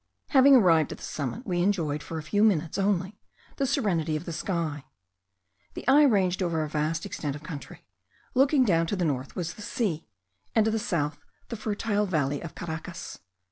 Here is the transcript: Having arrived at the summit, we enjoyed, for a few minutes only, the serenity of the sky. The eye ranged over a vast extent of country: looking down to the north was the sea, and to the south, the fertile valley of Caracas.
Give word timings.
Having 0.29 0.55
arrived 0.55 0.91
at 0.91 0.97
the 0.97 1.03
summit, 1.03 1.45
we 1.45 1.61
enjoyed, 1.61 2.01
for 2.01 2.17
a 2.17 2.23
few 2.23 2.43
minutes 2.43 2.79
only, 2.79 3.19
the 3.57 3.67
serenity 3.67 4.15
of 4.15 4.25
the 4.25 4.33
sky. 4.33 4.83
The 5.75 5.87
eye 5.87 6.05
ranged 6.05 6.41
over 6.41 6.63
a 6.63 6.67
vast 6.69 7.05
extent 7.05 7.35
of 7.35 7.43
country: 7.43 7.85
looking 8.33 8.65
down 8.65 8.87
to 8.87 8.95
the 8.95 9.05
north 9.05 9.35
was 9.35 9.53
the 9.53 9.61
sea, 9.61 10.07
and 10.55 10.65
to 10.65 10.71
the 10.71 10.79
south, 10.79 11.19
the 11.49 11.55
fertile 11.55 12.07
valley 12.07 12.41
of 12.41 12.55
Caracas. 12.55 13.19